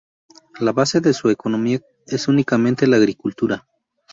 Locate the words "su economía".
1.13-1.79